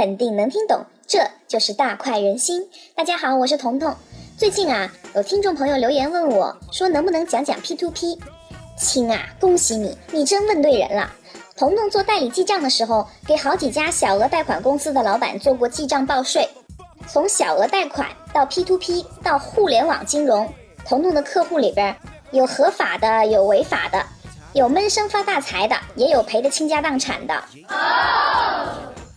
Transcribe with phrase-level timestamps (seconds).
[0.00, 2.66] 肯定能听懂，这就是大快人心。
[2.94, 3.94] 大家好，我是彤彤。
[4.34, 8.18] 最近啊，有听众朋友留言问我，说能不能讲讲 P to P？
[8.78, 11.12] 亲啊，恭喜你，你真问对人了。
[11.54, 16.48] 彤彤做代理记账的时候，给好几家小额贷款公司的老板做过记账报税。
[17.06, 20.50] 从小额贷款到 P to P，到互联网金融，
[20.86, 21.94] 彤彤的客户里边
[22.30, 24.02] 有合法的，有违法的，
[24.54, 27.44] 有闷声发大财的，也有赔得倾家荡产的。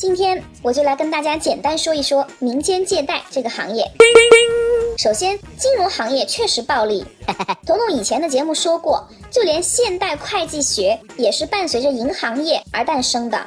[0.00, 3.84] 今天我就来跟大家简单说一说民间借贷这个行业。
[4.96, 7.04] 首先，金融行业确实暴利。
[7.66, 13.38] 彤彤以前的节目说过，就连现代会计学也是伴随着银行业而诞生的。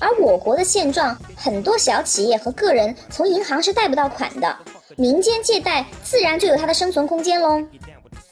[0.00, 4.56] 而我国的现状，很多小企业和个人从银行是贷不到款的，
[4.96, 7.62] 民间借贷自然就有它的生存空间喽。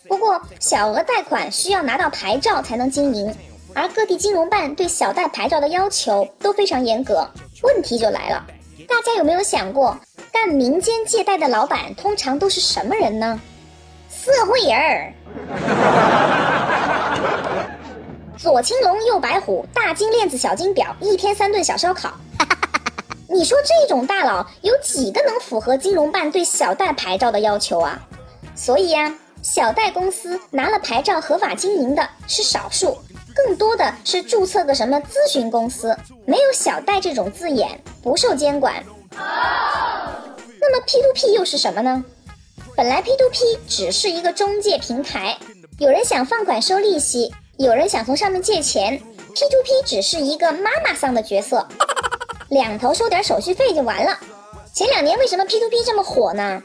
[0.09, 3.33] 不过，小额贷款需要拿到牌照才能经营，
[3.75, 7.29] 而各地金融办对小贷牌照的要求都非常严格。
[7.63, 8.45] 问题就来了，
[8.89, 9.99] 大家有没有想过，
[10.33, 13.41] 干民间借贷的老板通常都是什么人呢？
[14.09, 15.13] 社会人儿。
[18.37, 22.13] 左青龙，右白虎，大金链子，小金表，一天三顿小烧烤。
[23.29, 28.01] 你说这种大佬有几个能符合金融办对小贷牌照的要求啊？
[28.55, 32.97] 所以呀，小贷公司拿了牌照合法经营的是少数，
[33.35, 38.83] 更多的是注册个什么咨询公司，没有小贷这种字眼，不受监管。
[39.13, 42.05] 那么 P2P 又是什么呢？
[42.77, 45.37] 本来 P2P 只是一个中介平台，
[45.79, 47.33] 有人想放款收利息。
[47.57, 48.99] 有人想从上面借钱
[49.35, 51.69] ，P2P 只是一个妈妈桑的角色，
[52.49, 54.19] 两头收点手续费就完了。
[54.73, 56.63] 前两年为什么 P2P 这么火呢？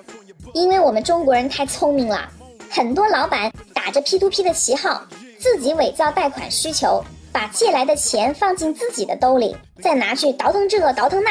[0.54, 2.30] 因为我们中国人太聪明了，
[2.70, 5.04] 很多老板打着 P2P 的旗号，
[5.46, 11.30] 自己伪造贷款需求，把借来的钱放进自己的兜里，再拿去倒腾这倒腾那，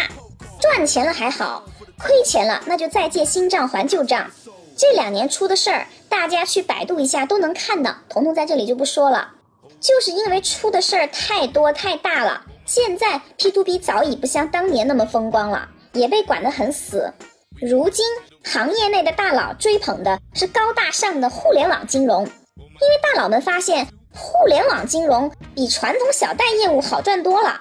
[0.61, 1.65] 赚钱了还好，
[1.99, 4.31] 亏钱了那就再借新账还旧账。
[4.77, 9.33] 这两年出的事儿，大家去百度一下都能看到，彤彤在这里就不说了。
[9.81, 17.13] 就是因为出的事儿太多太大了，现在 P to P 早已不像当年那么风光了，也被管得很死。
[17.61, 18.07] 如今
[18.45, 27.61] 行业内的大佬追捧的是高大上的互联网金融，因为大佬们发现互联网金融比传统小贷业务好赚多了。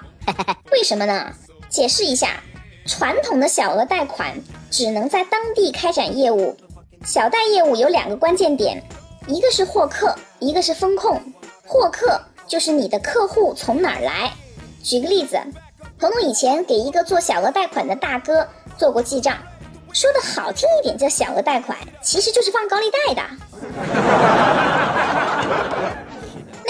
[0.70, 1.32] 为什么呢？
[1.68, 2.40] 解释一下，
[2.86, 4.34] 传统的小额贷款
[4.70, 6.56] 只能在当地开展业务，
[7.04, 8.82] 小贷业务有两个关键点，
[9.26, 11.20] 一个是获客，一个是风控。
[11.66, 14.32] 获客就是你的客户从哪儿来？
[14.82, 15.40] 举个例子，
[15.98, 18.46] 彤彤以前给一个做小额贷款的大哥
[18.78, 19.36] 做过记账，
[19.92, 23.22] 说的好听一点叫小额贷款，其实就是放高利贷的。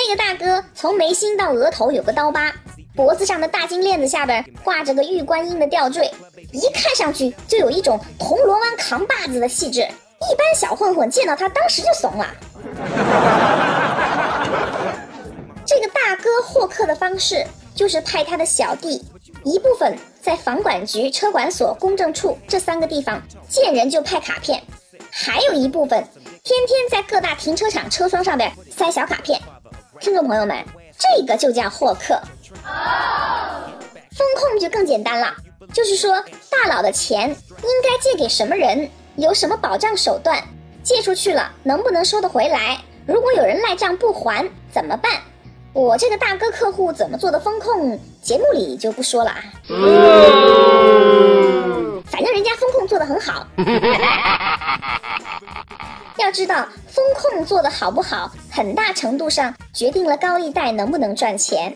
[0.07, 2.53] 那个大哥从眉心到额头有个刀疤，
[2.95, 6.13] 脖子上的大金链子下边挂着个玉观音的吊坠，
[6.53, 12.27] 一看上去就有一种铜锣湾扛把子的气质，一般小混混见到他当时就怂了。
[15.65, 17.43] 这个大哥获客的方式
[17.75, 19.03] 就是派他的小弟，
[19.43, 24.63] 一部分在房管局、车管所、公证处这三个地方见人就派卡片，
[25.11, 26.07] 还有一部分
[26.43, 29.41] 天天在各大停车场车窗上边塞小卡片。
[30.05, 30.55] 听众朋友们，
[30.99, 32.21] 这个就叫获客。
[34.13, 35.35] 风控就更简单了，
[35.73, 37.37] 就是说大佬的钱应
[37.83, 40.39] 该借给什么人，有什么保障手段，
[40.83, 42.79] 借出去了能不能收得回来？
[43.07, 45.11] 如果有人赖账不还怎么办？
[45.73, 49.43] 我这个大哥客户怎么做的风控，节目里就不说了啊。
[52.05, 53.47] 反正人家风控做的很好。
[56.35, 61.73] 知道，风控做的好不好，很大程度上决定了高利贷能不能赚钱。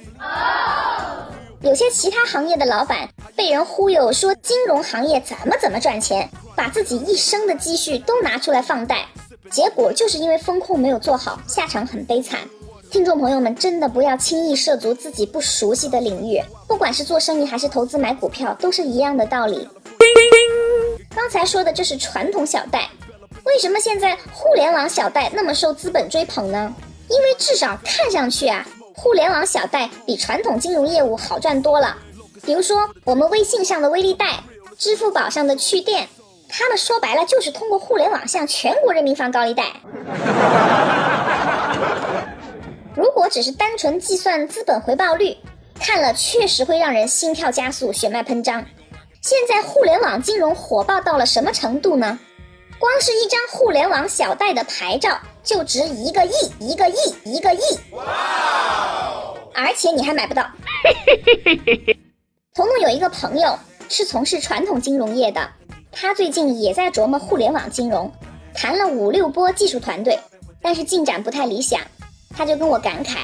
[1.61, 9.07] 有些其他行业的老板被人忽悠说金融行业怎么怎么赚钱，把自己一生的积蓄都拿出来放贷，
[9.49, 12.41] 结果就是因为风控没有做好，下场很悲惨。
[12.91, 19.69] 听众朋友们，真的不要轻易涉足自己不熟悉的领域，不管是做生意还是投资买股票，都是一样的道理。
[21.15, 22.89] 刚才说的就是传统小贷，
[23.49, 26.75] 为什么现在互联网小贷那么受资本追捧呢？
[27.09, 28.65] 因为至少看上去啊，
[28.95, 31.97] 互联网小贷比传统金融业务好赚多了。
[32.45, 34.41] 比如说我们微信上的微粒贷，
[34.77, 36.07] 支付宝上的趣店，
[36.47, 39.65] 他们说白了就是通过互联网向全国人民放高利贷。
[42.95, 45.35] 如果只是单纯计算资本回报率，
[45.81, 48.63] 看了确实会让人心跳加速、血脉喷张。
[49.23, 52.19] 现在互联网金融火爆到了什么程度呢？
[52.79, 56.95] 光是一张互联网小贷的牌照就值一个亿、一个亿、
[57.25, 57.61] 一个亿，
[57.93, 58.05] 哇
[59.55, 60.49] 而且你还买不到。
[62.55, 63.59] 彤彤有一个朋友
[63.89, 65.49] 是从事传统金融业的，
[65.91, 68.13] 他最近也在琢磨互联网金融，
[68.55, 70.19] 谈了五六波技术团队，
[70.63, 71.81] 但是进展不太理想。
[72.37, 73.17] 他就跟我感慨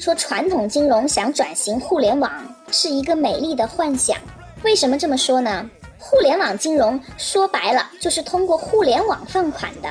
[0.00, 2.32] 说，传统金融想转型互联网
[2.72, 4.16] 是一个美丽的幻想。
[4.64, 5.70] 为什么这么说呢？
[6.08, 9.88] 互联网金融说白了就是通过互联网放款的，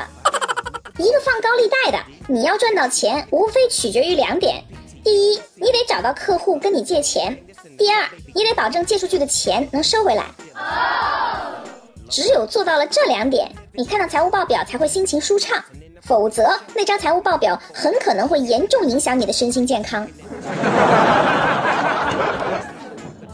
[0.97, 4.63] 一个放高利贷的，你要赚到钱，无非取决于两点：
[5.03, 7.35] 第一，你得找到客户跟你借钱；
[7.77, 10.23] 第二，你得保证借出去的钱能收回来。
[12.09, 15.62] 只有做到了这两点，你看到财务报表才会心情舒畅，
[16.01, 20.07] 否则那张财务报表很可能会严重影响你的身心健康。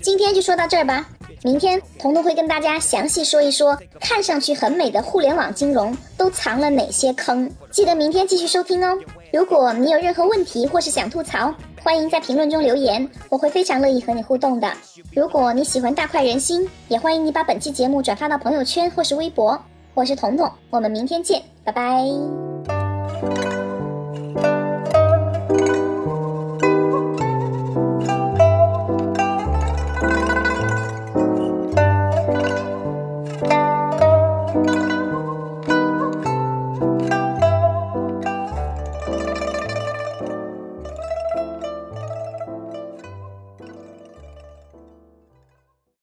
[0.01, 1.05] 今天就说到这儿吧。
[1.43, 7.49] 明天，彤彤会跟大家详细说一说，看上去很美的互联网金融都藏了哪些坑。
[7.71, 8.97] 记得明天继续收听哦。
[9.33, 11.53] 如果你有任何问题或是想吐槽，
[11.83, 14.71] 欢迎在评论中留言，我会非常乐意和你互动的。
[15.13, 19.59] 如果你喜欢大快人心，也欢迎你把本期节目转发到朋友圈或是微博。
[19.93, 22.05] 我是彤彤，我们明天见，拜拜。